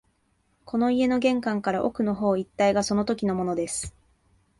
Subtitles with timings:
[0.65, 3.93] この家の玄関から奥の方一帯がそのときのものです